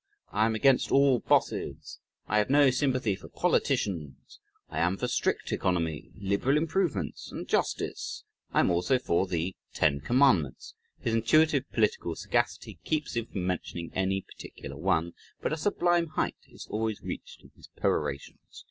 I 0.31 0.47
am 0.47 0.55
against 0.55 0.91
all 0.91 1.19
bosses. 1.19 1.99
I 2.27 2.39
have 2.39 2.49
no 2.49 2.71
sympathy 2.71 3.15
for 3.15 3.29
politicians. 3.29 4.39
I 4.67 4.79
am 4.79 4.97
for 4.97 5.07
strict 5.07 5.51
economy, 5.51 6.09
liberal 6.15 6.57
improvements 6.57 7.31
and 7.31 7.47
justice! 7.47 8.23
I 8.51 8.61
am 8.61 8.71
also 8.71 8.97
for 8.97 9.27
the 9.27 9.55
ten 9.75 9.99
commandments" 9.99 10.73
(his 11.01 11.13
intuitive 11.13 11.71
political 11.71 12.15
sagacity 12.15 12.79
keeps 12.83 13.15
him 13.15 13.27
from 13.27 13.45
mentioning 13.45 13.91
any 13.93 14.21
particular 14.21 14.75
one). 14.75 15.13
But 15.39 15.53
a 15.53 15.57
sublime 15.57 16.07
height 16.07 16.47
is 16.49 16.65
always 16.71 17.03
reached 17.03 17.43
in 17.43 17.51
his 17.55 17.67
perorations. 17.77 18.41